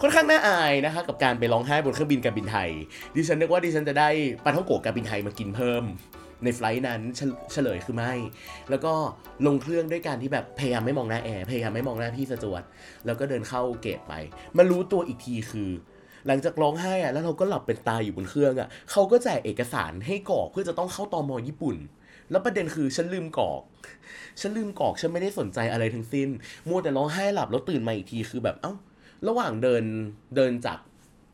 [0.00, 2.70] ค่อนข้างน่าอายนะคะกับการไปร้องไห้บนเครื่องบินการบินไทย
[3.14, 4.08] ดิฉันนึกว่าดิฉันจะได้
[4.44, 5.84] ปลาท่องโกะการบินไทยมากินเพิ่ม
[6.44, 7.00] ในไฟล์นั้น
[7.52, 8.12] เฉลยคือไม่
[8.70, 8.92] แล้วก็
[9.46, 12.62] ลงเครื่องด้วยการที่แบบพยายามไม่มองหน้าแอร์พยายามไม่มองหน้าพี่สจวต
[13.06, 14.12] แล้วก็เดินเข้าเกตไป
[14.56, 15.70] มารู้ตัวอีกทีคือ
[16.26, 21.76] หลังจากร้องไห้อะแล้วเราก็หลับเป็นตายอยู่บนเครื่องอะเขาก็แจกเอกสารให้กรอกเพื่อจะต้องเข้าตอมอญี่ปุ่น
[22.30, 23.60] แล้วประเด็นคือฉันลืมกรอก
[24.40, 26.28] ฉันลืมกรอกฉันไม่ได้สนใจอะไรทั้งสิ้น
[26.68, 28.74] มัวแต่ร้องไห้หลับแล้วตื่นมาอีกทีคือแบบเอ้า
[29.28, 29.84] ระหว่างเดิน
[30.36, 30.78] เดินจาก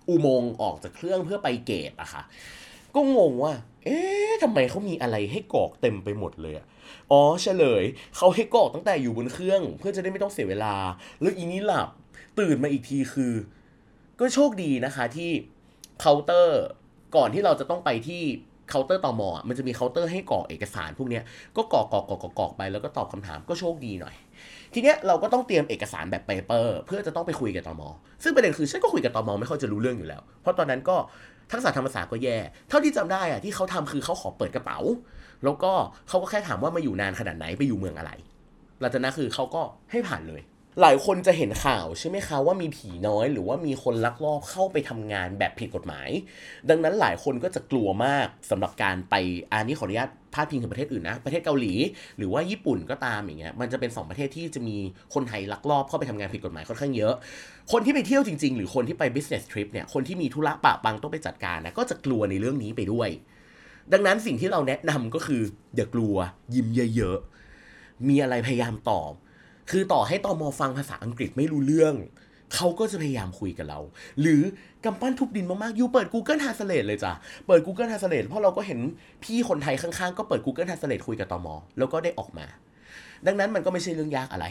[0.09, 2.23] อุโมงค์ออกจากเครื่องเพื่อไป gate อะค่ะ
[2.95, 3.53] ก็งงว่า
[3.85, 6.67] เอ๊ะทำไมเขามีอะไรให้กรอกเต็มไปหมดเลยอะ
[7.11, 7.85] อ๋อเฉลย
[8.17, 10.75] เขาให้กรอกตั้งแต่อยู่บนเครื่อง เพื่อจะได้ไม่ต้องเสียเวลา
[11.21, 11.89] แล้วอีนี้หลับ
[12.39, 13.33] ตื่นมาอีกทีคือ
[14.21, 15.31] ก็โชคดีนะคะที่
[16.01, 16.63] เคาน์เตอร์
[17.17, 18.23] ก่อนที่เราจะต้องไปที่
[18.71, 21.21] เคาน์เตอร์ตอมอะมันจะมีเคาน์เตอร์ให้กรอกเอกสารพวกนี้
[21.57, 24.15] ก็กรอกกรอกกรอกกรอกไปแล้วก็ตอบคำถามก็โชคดีหน่อย
[24.75, 27.89] ทีเนี้ยเราก็ต้องเตรียมเอกสารแบบเปเปอร์ เพื่อจะต้องไปคุยกับตอมอ
[28.23, 30.97] ซึ่งประเด็นคือฉันก็คุยกับตอมอไม่ค่อยจะรู้เรื่องอยู่แล้ว เพราะตอนนั้นก็
[31.51, 32.37] ทักษะทางภาษาก็แย่
[32.69, 34.79] เท่าที่จำได้อะที่เขาทำคือเขาขอเปิดกระเป๋า
[35.45, 35.73] แล้วก็
[36.09, 38.13] เขาก็แค่ถามว่ามาอยู่นานขนาดไหนไปอยู่เมืองอะไร
[38.81, 40.41] หลังจากนั้นคือเขาก็ให้ผ่านเลย
[40.81, 46.09] หลายคนจะเห็นข่าวใช่ไหมคะว่ามีผีน้อยหรือว่ามีคนลักลอบเข้าไปทำงานแบบผิดกฎหมาย
[46.71, 49.15] ดังนั้นหลายคนก็จะกลัวมากสำหรับการไป
[49.53, 51.75] อันนี้ขออนุญาตพาดพิงถึงประเทศอื่นนะ ประเทศเกาหลี
[52.19, 54.77] หรือว่าญี่ปุ่นก็ตามอย่างเงี้ยมันจะเป็นสองประเทศที่จะมี
[55.15, 57.15] คนไทยลักลอบเข้าไปทำงานผิดกฎหมายค่อนข้างเยอะ
[57.73, 63.09] คนที่ไปเที่ยวจริง ๆ หรือคนที่ไป business trip เนี่ยคนที่มีธุระปะปังต้องไปจัดการนะก็จะกลัวในเรื่องนี้ไปด้วย
[63.93, 65.43] ดังนั้นสิ่งที่เราแนะนำก็คือ
[65.77, 66.15] อย่ากลัว
[66.55, 69.13] ยิ้มเยอะๆมีอะไรพยายามตอบ
[69.71, 71.95] คือต่อให้ตอมอฟังภาษาอังกฤษไม่รู้เรื่อง
[72.55, 73.81] เขาก็จะพยายามคุยกับเรา
[74.21, 74.43] หรือ
[74.85, 77.13] กำปั้นทุบดินมากๆ อยู่เปิด Google Translate เลยจ้ะ
[77.47, 78.81] เปิด Google Translate เพราะเราก็เห็น
[79.25, 82.47] พี่คนไทยข้างๆ ก็เปิด Google Translate คุยกับตอมอแล้วก็ได้ออกมา
[83.27, 84.47] ดังนั้นมันก็ไม่ใช่เรื่องยากอะไร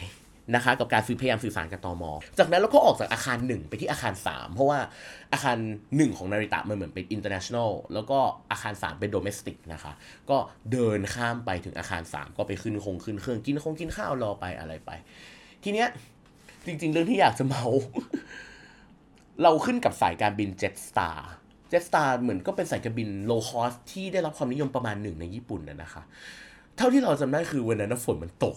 [0.54, 4.78] นะคะกับการซื้อพยายามสื่อสารกับตอมอจากนั้นเราก็ออกจากอาคาร 1 ไปที่อาคาร 3 เพราะว่า
[5.32, 5.56] อาคาร
[5.86, 8.18] 1 ของนาริตะมันเหมือนเป็น international แล้วก็
[8.50, 9.92] อาคาร 3 เป็น domestic นะคะ
[10.30, 10.36] ก็
[10.72, 14.90] เดินข้ามไปถึงอาคาร 3 ก็ไปขึ้นคงขึ้นเครื่องกินคงกินข้าวรอไปอะไรไป
[15.62, 15.88] ทีเนี้ย
[16.66, 17.64] จริง ๆ เรื่องที่อยากจะเมา
[19.42, 21.18] เราขึ้นกับสายการบิน Jetstar
[21.72, 26.02] Jetstar เหมือนก็เป็นสายการบิน low cost ที่ได้รับความนิยมประมาณหนึ่งในญี่ปุ่นนะนะคะ
[26.76, 28.56] เท่าที่เราจำได้คือวันนั้นฝนมันตก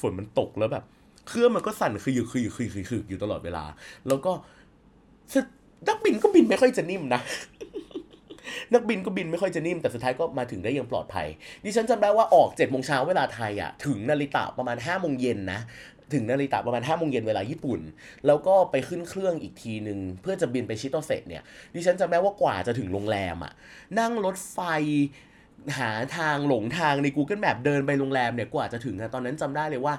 [0.00, 0.84] ฝนมันตกแล้วแบบ
[1.28, 3.64] เครื่องมันก็สั่นคืออยู่คืออยู่คือคือคืออยู่ตลอดเวลา
[4.08, 4.32] แล้วก็
[5.88, 7.20] นักบินก็บินไม่ค่อยจะนิ่มนะ
[8.74, 11.26] นักบินก็บินไม่ค่อยจะนิ่มแต่สุดท้ายก็มาถึงได้อย่างปลอดภัย
[11.64, 15.60] ดิฉันจำได้ว่าออก7จ็ดโมงเช้าเวลาไทยอะถึงนาริตะประมาณ5้าโมงเย็นนะ
[16.12, 17.80] ถึงนาริตะประมาณ5้าโมงเย็นเวลาญี่ปุ่น
[18.26, 21.42] แล้วก็ไปขึ้นเครื่องอีกทีหนึ่งเพื่อจะบินไปชิโตเซเนี่ย
[21.74, 23.52] ดิฉันจำได้ว่ากว่าจะถึงโรงแรมอะ
[23.98, 24.58] นั่งรถไฟ
[25.78, 29.94] หาทางหลงทางใน Google Map เดินไปโรงแรมเนี่ยกว่าจะถึงนะตอนนั้นจำได้เลยว่า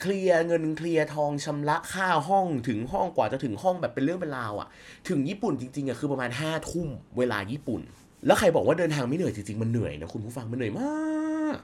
[0.00, 4.68] เคลียร์เงินเคลียร์ทองชำระค่าห้องถึงห้องกว่าจะถึงห้องแบบเป็นเรื่องเป็นราวอะ่ะ
[5.08, 7.80] ถึงญี่ปุ่นจริงๆอะคือประมาณห้าทุ่มเวลาญี่ปุ่น
[8.26, 11.56] แล้วใครบอกว่าเดินทางไม่เหนื่อยจริงๆมันเหนื่อยนะคุณผู้ฟังมันเหนื่อยมาก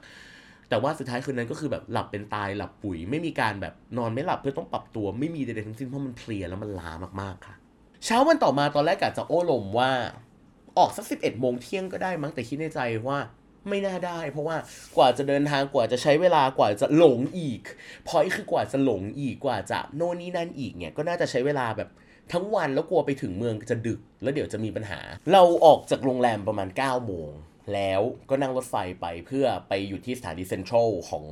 [0.69, 7.55] แต่ว่าสุดท้ายคืนนั้นก็คือแบบหลับเป็นตายหลับปุ๋ย ไม่มีการแบบนอนไม่หลับเพื่อต้องปรับตัวไม่มีใดๆทั้งสิ้นเพราะมันเพลียแล้วมันล้ามากๆค่ะ
[8.05, 9.91] เช้าวันต่อมาตอนแรกกะจะโอ้ลมว่า
[10.77, 13.17] ออกสักสิบเอ็ดโมงเที่ยงก็ได้มั้งแต่คิดในใจว่า
[13.69, 14.57] ไม่น่าได้ เพราะว่า
[14.97, 17.61] กว่าจะเดินทางกว่าจะใช้เวลากว่าจะหลงอีก
[18.07, 21.89] พอยคือกว่าจะหลงอีกกว่าจะโน่นนี่นั่นอีกเนี่ยก็น่าจะใช้เวลาแบบ
[22.33, 24.99] ทั้งวันแล้วกลัวไปถึงเมืองจะดึก แล้วเดี๋ยวจะมีปัญหา
[25.33, 27.29] เราออกจากโรงแรมประมาณ9ก้าโมง
[27.73, 31.25] แล้วก็นั่งรถไฟไปเพื่อไปอยู่ที่สถานีเซ็นทรัลของ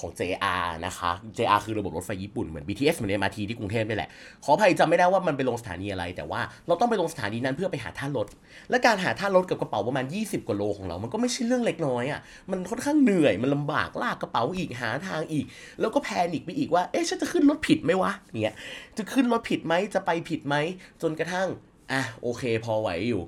[0.00, 4.10] ของ JR นะคะ JR คือระบบรถไฟญี่ปุ่น เหมือน BTS เหมือน MRT ที่กรุงเทพนี่แหละ
[4.44, 8.26] ขออภัยจำไม่ได้ว่ามันไปลงสถานีอะไร แต่ว่าเราต้องไปลงสถานีนั้นเพื่อไปหาท่ารถ
[8.70, 15.44] และการหาท่ารถกับกระเป๋าประมาณ 20 กว่าโลของเรา มันก็ไม่ใช่เรื่องเล็กน้อยอะ มันค่อนข้างเหนื่อย มันลำบาก ลากกระเป๋าอีก หาทางอีก
[15.80, 18.54] แล้วก็แพนิคไปอีกว่า เอ๊ะ ฉันจะขึ้นรถผิดไหมวะ เนี่ย
[18.98, 20.54] จะขึ้นรถผิดไหม จะไปผิดไหม
[21.02, 21.48] จนกระทั่ง
[21.92, 23.22] อะ โอเค พอไหวอยู่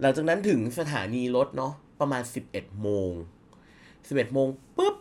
[0.00, 3.12] หลังจากนั้นถึงสถานีรถเนาะ ประมาณ 11 โมง
[3.78, 4.94] 11 โมงปุ๊บ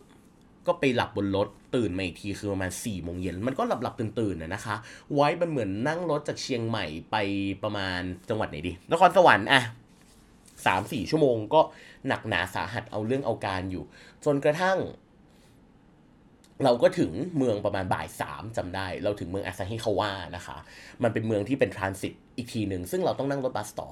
[0.69, 4.75] ก็ไปหลับบนรถตื่นมาอีกทีคือประมาณ4ี่โมงเย็นมันก็หลับหลับตื่นตื่นนะนะคะ
[5.13, 7.15] ไว้มันเหมือนนั่งรถจากเชียงใหม่ไป
[7.63, 9.61] ประมาณจังหวัดไหนดีนครสวรรค์อะ
[10.65, 11.61] สามสี่ชั่วโมงก็
[12.07, 13.83] หนักหนาสาหัสเอาเรื่องเอาการอยู่
[14.25, 14.77] จนกระทั่ง
[16.65, 20.57] เราก็ถึงเมืองประมาณบ่ายสามจำได้ เราถึงเมืองอาซาฮิคาวะนะคะ
[21.03, 23.87] มันเป็นเมืองที่เป็นทรานสิตอีกทีหนึ่ง ซึ่งเราต้องนั่งรถบัสต่อ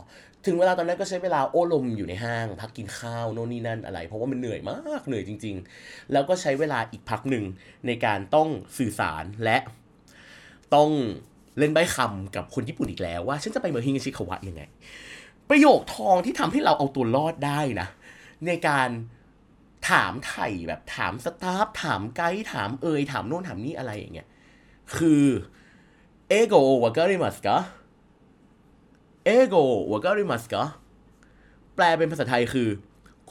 [0.45, 7.45] ถึงเวลาตอนนั้นก็ใช้เวลาโอ้ลมอยู่ในห้าง พักกินข้าวโน่นนี่นั่นอะไร เพราะว่ามันเหนื่อยมากเหนื่อยจริง ๆ แล้วก็ใช้เวลาอีกพักหนึ่ง
[7.88, 9.58] ในการต้องสื่อสารและ
[10.75, 10.89] ต้อง
[11.58, 14.62] เล่นใบคำกับคนญี่ปุ่นอีกแล้วว่า ฉันจะไปเมืองฮิงาชิคาวะยังไง
[15.49, 17.88] ประโยคทองที่ทำให้เราเอาตัวรอดได้นะ
[18.47, 18.89] ในการ
[19.89, 24.28] ถามไถ่แบบถามสตาฟถามไกด์ถามเอยถามโน่นถามนี่อะไรอย่างเงี้ย
[24.97, 25.26] คือ
[26.30, 27.58] เอโกวาการิมัสกะ
[29.26, 29.56] เอโก
[29.91, 30.63] วาการิมัสกะ
[31.76, 32.69] แปลเป็นภาษาไทยคือ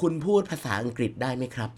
[0.01, 1.71] คุณพูดภาษาอังกฤษได้ไหมครับ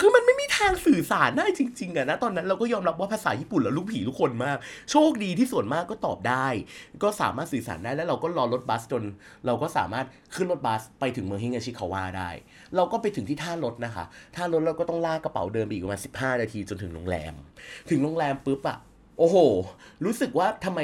[0.00, 4.58] คือมันไม่มีทางสื่อสารได้จริง ๆอะนะ ตอนนั้นเราก็ยอมรับว่าภาษาญี่ปุ่นแล้วลูกผีลูกคนมาก
[4.90, 6.46] โชคดีที่ส่วนมากก็ตอบได้
[7.02, 9.04] ก็สามารถสื่อสารได้แล้วเราก็รอรถบัสจน
[9.46, 12.30] เราก็สามารถขึ้นรถบัสไปถึงเมืองฮิงาชิคาวะได้
[12.76, 14.04] เราก็ไปถึงที่ท่ารถนะคะ
[14.36, 17.34] ท่ารถเราก็ต้องลากกระเป๋าเดินไปอีกประมาณ15 นาทีจนถึงโรงแรม
[17.90, 18.78] ถึงโรงแรมปุ๊บอะ
[19.18, 19.36] โอ้โห
[20.04, 20.80] รู้สึกว่าทำไม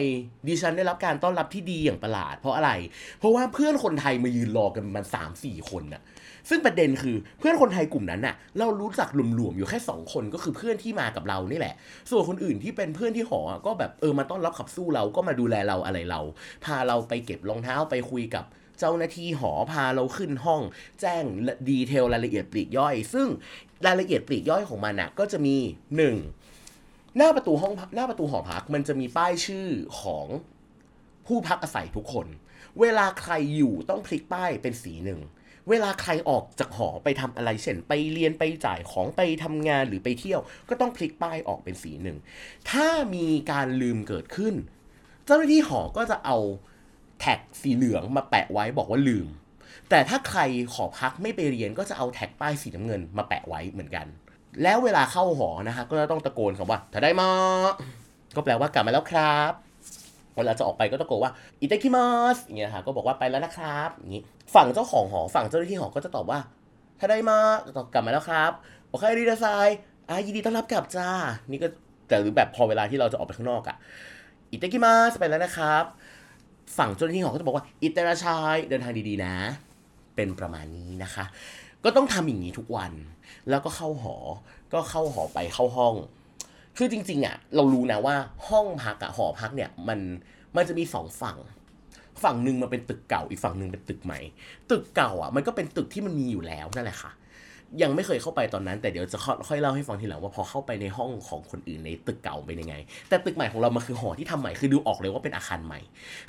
[0.48, 2.70] ดิฉันได้รับการต้อนรับที่ดีอย่างประหลาด เพราะอะไร
[3.18, 6.02] เพราะว่าเพื่อนคนไทยมายืนรอกันมันสามสี่คนน่ะ
[6.48, 11.74] ซึ่งประเด็นคือเพื่อนคนไทยกลุ่มนั้นน่ะ เรารู้จักหลวมๆอยู่แค่สองคนก็คือเพื่อนที่มากับเรานี่แหละ
[12.10, 16.20] ส่วนคนอื่นที่เป็นเพื่อนที่หอก็แบบเออมาต้อนรับขับสู้เราก็มาดูแลเราอะไรเรา
[16.64, 18.44] พาเราไปเก็บรองเท้าไปคุยกับ
[18.78, 20.62] เจ้าหน้าที่หอพาเราขึ้นห้อง
[21.00, 21.24] แจ้ง
[21.68, 23.28] ดีเทลรายละเอียดปลีกย่อย ซึ่ง
[23.86, 25.56] รายละเอียดปลีกย่อยของมันน่ะก็จะมี
[25.96, 26.16] หนึ่ง
[27.16, 29.68] หน้าประตูห้องพักหน้าประตูหอพักมันจะมีป้ายชื่อ
[30.00, 30.26] ของ
[31.26, 32.26] ผู้พักอาศัยทุกคน
[32.80, 35.20] เวลาใครอยู่ต้องพลิกป้ายเป็นสีหนึ่ง
[35.70, 42.18] เวลาใครออกจากหอไปทำอะไรเช่นไปเรียนไปจ่ายของไปทำงานหรือไปเที่ยว ก็ต้องพลิกป้ายออกเป็นสีหนึ่ง
[42.70, 44.54] ถ้ามีการลืมเกิดขึ้น
[45.24, 46.36] เจ้าหน้าที่หอก็จะเอา
[47.20, 49.26] แท็กสีเหลืองมาแปะไว้บอกว่าลืม
[49.90, 50.40] แต่ถ้าใคร
[50.74, 54.06] ขอพักไม่ไปเรียนก็จะเอาแท็กป้ายสีน้ำเงินมาแปะไว้เหมือนกัน
[54.62, 57.30] แล้วเวลาเข้าหอนะฮะก็จะต้องตะโกนคำว่าถ้าได้มา
[58.36, 59.65] ก็แปลว่ากลับมาแล้วครับ
[60.36, 64.22] เวลาจะออกไปก็ตะโกนว่าอิตาคิมัสอย่างเงี้ยค่ะก็บอกว่าไปแล้วนะครับอย่างงี้
[64.54, 66.38] ฝั่งเจ้าของหอฝั่งเจ้าหน้าที่หอก็จะตอบว่า
[66.98, 67.38] ถ้าได้มา
[67.76, 68.50] ตอบกลับมาแล้วครับ
[68.88, 69.46] โอเคดีดีไซ
[70.08, 71.10] อะยินดีต้อนรับกลับจ้า
[71.50, 71.68] นี่ก็
[72.08, 73.76] แต่หรือแบบพอเวลาที่เราจะออกไปข้างนอกอะ
[74.50, 75.84] อิตาคิมัสไปแล้วนะครับ
[76.78, 79.34] ฝั่งเจ้าหน้าที่หอก็จะบอกว่าอิตาราชัยเดินทางดีๆนะ
[80.16, 81.24] เป็นประมาณนี้นะคะ
[81.84, 82.92] ก็ต้องทำอย่างนี้ทุกวัน
[83.50, 84.16] แล้วก็เข้าหอ
[84.72, 85.94] ก็เข้าหอไปเข้าห้อง
[86.76, 88.16] คือจริงๆอะเรารู้นะว่า
[88.48, 89.98] ห้องพักอะหอพักเนี่ยมัน
[90.56, 91.38] มันจะมีสองฝั่ง
[92.22, 94.20] ฝั่งหนึ่งมันเป็นตึกเก่าอีกฝั่งหนึ่งเป็นตึกใหม่
[94.70, 97.12] ตึกเก่าอะมันก็เป็นตึกที่มันมีอยู่แล้วนั่นแหละค่ะ
[97.82, 102.74] ยังไม่เคยเข้าไปตอนนั้นแต่เดี๋ยวจะค่อยเล่าให้ฟังทีหลังว่าพอเข้าไปในห้องของคนอื่นในตึกเก่าเป็นยังไง
[103.08, 105.80] แต่ตึกใหม่ของเรามันคือหอที่ทำใหม่คือดูออกเลยว่าเป็นอาคารใหม่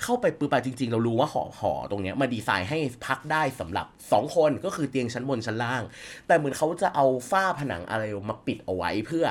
[0.04, 5.84] เข้าไปปุ๊บอะจริง ๆ เรารู้ว่าหอหอตรงเนี้ยมาดีไซน์ให้พักได้สำหรับ 2 คนก็คือเตียงชั้นบนชั้นล่าง
[6.28, 9.26] แต่เหมือนเขาจะเอาฝ้าผนังอะไรมาปิดเอาไว้เพื่อ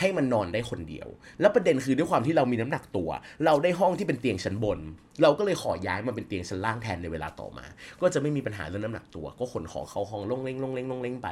[0.00, 1.08] ให้มันนอนได้คนเดียว
[1.40, 3.10] แล้วประเด็นคือด้วยความที่เรามีน้ำหนักตัว
[3.44, 4.78] เราได้ห้องที่เป็นเตียงชั้นบน
[5.22, 7.64] เราก็เลยขอย้ายมาเป็นเตียงชั้นล่างแทนในเวลาต่อมา
[8.00, 11.28] ก็จะไม่มีปัญหาเรื่องน้ำหนักตัว ก็ขนของเข้าห้องลงเล้งลงเล้งลงเล้งไป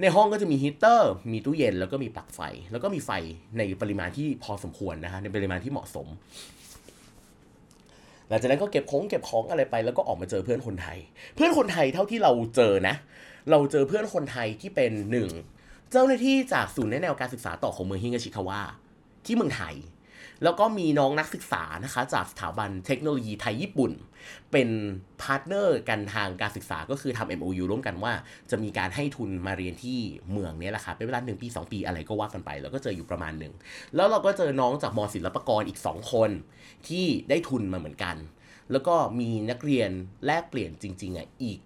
[0.00, 2.40] ในห้องก็จะมีฮีเตอร์ มีตู้เย็นแล้วก็มีปลั๊กไฟ
[2.72, 3.10] แล้วก็มีไฟ
[3.56, 6.06] ในปริมาณที่พอสมควรนะฮะในปริมาณที่เหมาะสม
[8.28, 10.98] หลังจากนั้นก็เก็บของเก็บของอะไรไปแล้วก็ออกมาเจอเพื่อนคนไทย
[11.34, 12.94] เพื่อนคนไทยเท่าที่เราเจอนะ
[13.50, 15.28] เราเจอเพื่อนคนไทยที่เป็นหนึ่ง
[15.92, 18.60] เจ้าหน้าที่จากศูนย์แนแนวการศึกษาต่อของเมืองฮิงาชิคาวะ
[19.26, 19.74] ที่เมืองไทย
[20.44, 23.92] แล้วก็มีน้องนักศึกษานะคะจากสถาบันเทคโนโลยีไทยญี่ปุ่น
[24.52, 24.68] เป็น
[25.22, 28.12] partner กันทางการศึกษาก็คือทำ MOU ร่วมกันว่า
[28.50, 29.98] จะมีการให้ทุนมาเรียนที่
[30.32, 33.52] เมืองนี้แหละค่ะเป็นเวลาหนึ่งปี 2 ปีอะไรก็ว่ากันไป แล้วก็เจออยู่ประมาณหนึ่ง
[33.96, 36.30] แล้วเราก็เจอน้องจากมศิลปากรอีก 2 คน
[36.88, 38.16] ที่ได้ทุนมาเหมือนกัน
[38.72, 39.90] แล้วก็มีนักเรียน
[40.26, 41.58] แลกเปลี่ยนจริงๆอะอีก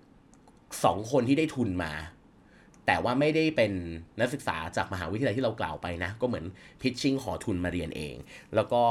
[0.53, 1.93] 2 คนที่ได้ทุนมา
[2.91, 3.73] แต่ว่าไม่ได้เป็น
[4.21, 6.45] นักศึกษาจากมหาวิทยาลัยที่เรากล่าวไปนะ ก็เหมือน
[6.81, 8.17] พิชชิ่งขอทุนมาเรียนเอง
[8.55, 8.83] แล้วก็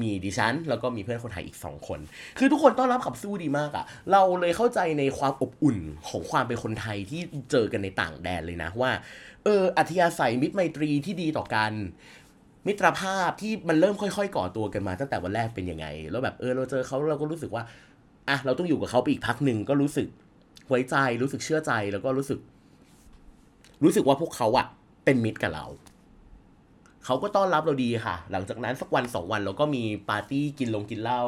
[0.00, 2.00] มีดิฉัน แล้วก็มีเพื่อนคนไทยอีก 2 คน
[2.38, 7.20] คือทุกคนต้อนรับขับสู้ดีมากอะเราเลยเข้าใจในความอบอุ่นของความเป็นคนไทยที่
[7.50, 8.90] เจอกันในต่างแดนเลยนะว่า
[9.44, 11.72] เอออัธยาศัยมิตรไมตรีที่ดีต่อกัน
[12.66, 17.62] มิตรภาพที่มันเริ่มค่อยๆ ก่อตัวกันมาตั้งแต่วันแรกเป็นยังไง แล้วแบบเออเราเจอเขาเราก็รู้สึกว่า
[18.28, 20.08] อะเราต้องอยู่กับเขาไปอีกพักหนึ่งก็รู้สึก
[20.68, 22.38] ไว้ใจรู้สึกเชื่อใจแล้วก็รู้สึก
[23.82, 24.66] รู้สึกว่าพวกเขาอะ
[25.04, 25.66] เป็นมิตรกับเรา
[27.04, 31.22] เขาก็ต้อนรับเราดีค่ะ หลังจากนั้นสักวันสองวันเราก็มีปาร์ตี้กินลงกินเหล้า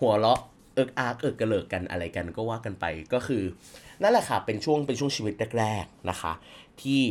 [0.00, 0.40] หัวเราะ
[0.74, 3.42] เอิกอาร์กเอิกกระเลิกกันอะไรกันก็ว่ากันไปก็คือ
[4.02, 6.32] นั่นแหละค่ะ เป็นช่วงเป็นช่วงชีวิตแรกๆนะคะ
[6.80, 7.02] ที่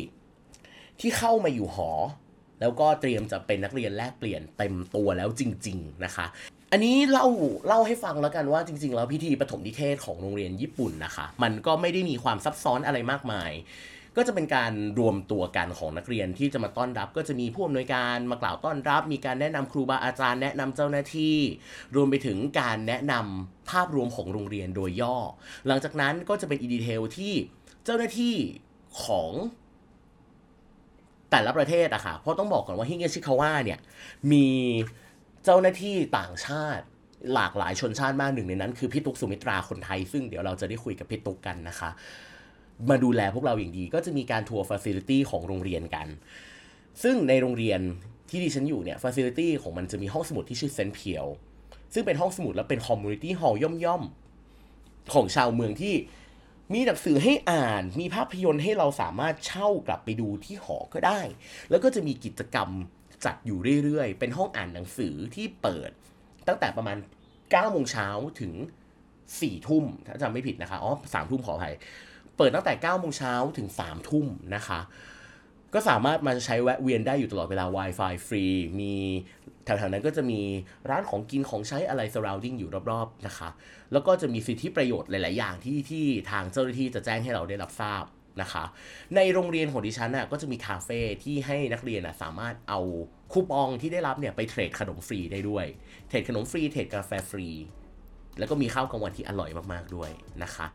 [0.99, 1.91] ที่เข้ามาอยู่หอ
[2.61, 6.25] แล้วก็เตรียมจะเป็นนักเรียนแลกเปลี่ยนเต็มตัวแล้วจริง ๆนะคะ
[6.71, 7.27] อันนี้เล่า
[7.67, 13.51] เล่าให้ฟังแล้วกันว่าจริง ๆ แล้วพิธีปฐมนิเทศของโรงเรียนญี่ปุ่นนะคะ มันก็ไม่ได้มีความซับซ้อนอะไรมากมาย
[14.17, 21.37] ก็จะเป็นการรวมตัวกันของนักเรียนที่จะมาต้อนรับ ก็จะมีผู้อำนวยการมากล่าวต้อนรับ มีการแนะนำครูบาอาจารย์ แนะนำเจ้าหน้าที่
[21.95, 25.17] รวมไปถึงการแนะนำภาพรวมของโรงเรียนโดยย่อ
[25.67, 27.33] หลังจากนั้นก็จะเป็นอีดีเทลที่
[27.85, 28.35] เจ้าหน้าที่
[29.03, 29.31] ของ
[31.31, 33.79] แต่ละประเทศอะค่ะ เพราะต้องบอกก่อนว่าฮิเงชิคาวะเนี่ย
[34.31, 34.47] มี
[35.43, 36.85] เจ้าหน้าที่ต่างชาติ
[37.33, 41.89] หลากหลายชนชาติมากหนึ่งในนั้น คือพี่ตุ๊กสุมิตราคนไทย ซึ่งเดี๋ยวเราจะได้คุยกับพี่ตุ๊กกันนะคะ
[42.89, 46.07] มาดูแลพวกเราอย่างดี ก็จะมีการทัวร์ฟ a ซิลิตี้ของโรงเรียนกัน
[47.03, 47.79] ซึ่งในโรงเรียน
[48.29, 51.25] ที่ดิฉันอยู่เนี่ยฟ a ซิลิตี้ของมันจะมีห้องสมุดที่ชื่อเซนเพียว
[51.93, 55.95] ซึ่งเป็นห้องสมุดและเป็น community hall ย่อมๆ ของชาวเมืองที่
[56.73, 61.21] มีหนังสือให้อ่าน มีภาพยนตร์ให้เราสามารถเช่ากลับไปดูที่หอก็ได้
[61.69, 62.69] แล้วก็จะมีกิจกรรม
[63.25, 65.89] จัดอยู่เรื่อยๆ เป็นห้องอ่านหนังสือที่เปิด
[66.47, 66.97] ตั้งแต่ประมาณ
[67.33, 68.07] 9โมงเช้า
[68.41, 68.53] ถึง
[69.09, 71.75] 4ทุ่มถ้าจำไม่ผิดนะคะ อ๋อสามทุ่มขออภัย
[72.37, 74.79] เปิดตั้งแต่9โมงเช้าถึง3ทุ่มนะคะ
[75.73, 78.45] ก็สามารถมาใช้แวะเวียนได้อยู่ตลอดเวลา Wi-Fi ฟรี
[78.79, 78.93] มี
[79.63, 80.41] แถวๆนั้นก็จะมี
[80.89, 83.49] ร้านของกินของใช้อะไร surrounding อยู่รอบๆนะคะ
[83.91, 88.03] แล้วก็จะมีสิทธิประโยชน์หลาย ๆ อย่างที่ที่ทางเจ้าหน้าที่จะแจ้งให้เราได้รับทราบ
[88.41, 88.63] นะคะ
[89.15, 92.79] ในโรงเรียนของดิฉันน่ะก็จะมีคาเฟ่ที่ให้นักเรียนน่ะสามารถเอา
[93.31, 95.65] คูปองที่ได้รับเนี่ยไปเทรดขนมฟรีได้ด้วย
[96.07, 97.49] เทรดขนมฟรี เทรดกาแฟฟรี
[98.39, 100.09] แล้วก็มีข้าวกลางวันที่อร่อยมากๆด้วย
[100.43, 100.67] นะคะ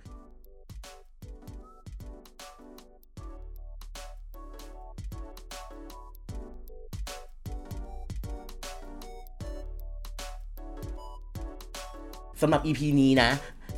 [12.42, 13.30] สำหรับ EP นี้นะ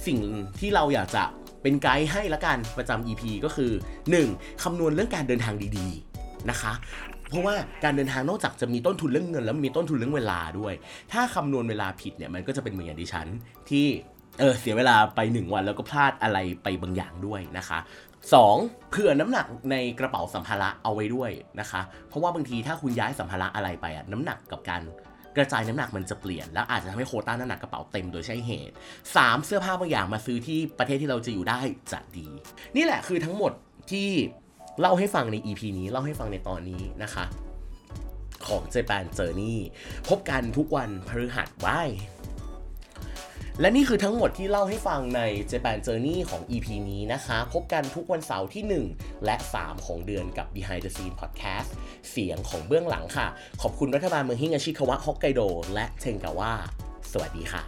[0.06, 0.18] สิ่ง
[0.60, 1.24] ที่เราอยากจะ
[1.62, 3.70] เป็นไกด์ให้ละกันประจำ EP ก็คือ
[4.16, 4.62] 1.
[4.62, 6.72] คำนวณเรื่องการเดินทางดีๆนะคะ
[7.28, 10.74] เพราะว่าการเดินทางนอกจากจะมีต้นทุนเรื่องเงิน แล้วมีต้นทุนเรื่องเวลาด้วย
[11.12, 13.26] ถ้าคำนวณเวลาผิดเนี่ยมันก็จะเป็นเหมือนอย่างดิฉัน
[13.68, 13.86] ที่
[14.40, 17.78] เออเสียเวลาไป 1 วันแล้วก็พลาดอะไรไปบางอย่างด้วยนะคะ
[18.34, 18.90] 2.
[18.90, 24.82] เผื่อน้ำหนักในกระเป๋าสัมภาระเอาไว้ด้วยนะคะ เพราะว่าบางทีถ้าคุณย้ายสัมภาระอะไรไปอะน้ำหนักกับการ
[25.36, 28.74] กระจายน้ำหนักมันจะเปลี่ยน แล้วอาจจะทำให้โคต้าน้ำหนักกระเป๋าเต็มโดยใช่เหตุ
[29.08, 29.46] 3.
[29.46, 31.60] เสื้อผ้าบางอย่างมาซื้อที่ประเทศที่เราจะอยู่ได้
[31.92, 32.26] จะดี
[32.76, 33.52] นี่แหละคือทั้งหมด
[33.90, 34.08] ที่
[34.80, 37.24] เล่าให้ฟังใน EP นี้เล่าให้ฟังในตอนนี้นะคะ
[38.46, 39.56] ของ Japan Journey
[40.08, 41.90] พบกันทุกวันพฤหัสบาย
[43.60, 45.20] และนี่คือทั้งหมดที่เล่าให้ฟังใน
[45.50, 51.70] Japan Journey ของ EP นี้นะคะ พบกันทุกวันเสาร์ที่ 1 และ 3 ของเดือนกับ Behind the Scene Podcast
[52.10, 53.26] เสียงของเบื้องหลังค่ะ
[53.62, 55.40] ขอบคุณรัฐบาลเมืองฮิงาชิคาวะฮอกไกโด
[55.74, 56.52] และเทงกาวะ
[57.12, 57.64] สวัสดีค่ะ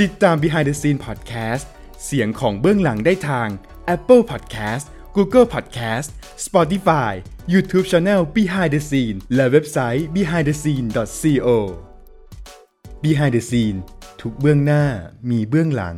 [0.00, 1.66] ติดตาม Behind the Scene Podcast
[2.04, 3.48] เสียงของเบื้องหลังได้ทาง
[3.94, 6.08] Apple Podcast Google Podcast
[6.46, 7.12] Spotify
[7.46, 11.48] YouTube Channel Behind the Scene และเว็บไซต์ behindthescene.co
[13.04, 13.78] Behind the Scene
[14.20, 14.84] ทุกเบื้องหน้า
[15.30, 15.96] มีเบื้องหลัง